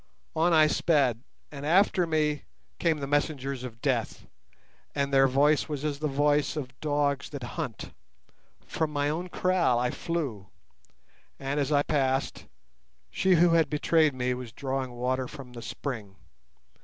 On 0.35 0.51
I 0.51 0.65
sped, 0.65 1.21
and 1.51 1.63
after 1.63 2.07
me 2.07 2.45
came 2.79 2.97
the 2.97 3.05
messengers 3.05 3.63
of 3.63 3.81
death, 3.81 4.25
and 4.95 5.13
their 5.13 5.27
voice 5.27 5.69
was 5.69 5.85
as 5.85 5.99
the 5.99 6.07
voice 6.07 6.55
of 6.57 6.73
dogs 6.79 7.29
that 7.29 7.43
hunt. 7.53 7.93
From 8.65 8.89
my 8.91 9.09
own 9.09 9.29
kraal 9.29 9.77
I 9.77 9.91
flew, 9.91 10.47
and, 11.37 11.59
as 11.59 11.71
I 11.71 11.83
passed, 11.83 12.47
she 13.11 13.35
who 13.35 13.49
had 13.49 13.69
betrayed 13.69 14.15
me 14.15 14.33
was 14.33 14.51
drawing 14.51 14.89
water 14.89 15.27
from 15.27 15.53
the 15.53 15.61
spring. 15.61 16.15